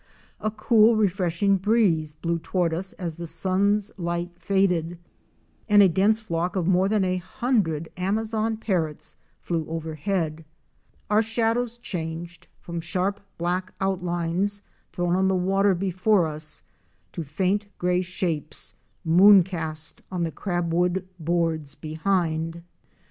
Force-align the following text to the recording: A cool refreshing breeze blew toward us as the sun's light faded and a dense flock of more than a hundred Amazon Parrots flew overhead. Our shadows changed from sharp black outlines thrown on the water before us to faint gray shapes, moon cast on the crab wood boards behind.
A 0.39 0.49
cool 0.49 0.95
refreshing 0.95 1.57
breeze 1.57 2.11
blew 2.15 2.39
toward 2.39 2.73
us 2.73 2.93
as 2.93 3.13
the 3.17 3.27
sun's 3.27 3.91
light 3.99 4.31
faded 4.39 4.97
and 5.69 5.83
a 5.83 5.87
dense 5.87 6.19
flock 6.19 6.55
of 6.55 6.65
more 6.65 6.89
than 6.89 7.03
a 7.03 7.17
hundred 7.17 7.87
Amazon 7.97 8.57
Parrots 8.57 9.15
flew 9.39 9.63
overhead. 9.67 10.43
Our 11.11 11.21
shadows 11.21 11.77
changed 11.77 12.47
from 12.59 12.81
sharp 12.81 13.19
black 13.37 13.75
outlines 13.79 14.63
thrown 14.91 15.15
on 15.15 15.27
the 15.27 15.35
water 15.35 15.75
before 15.75 16.25
us 16.25 16.63
to 17.11 17.23
faint 17.23 17.67
gray 17.77 18.01
shapes, 18.01 18.73
moon 19.05 19.43
cast 19.43 20.01
on 20.11 20.23
the 20.23 20.31
crab 20.31 20.73
wood 20.73 21.07
boards 21.19 21.75
behind. 21.75 22.63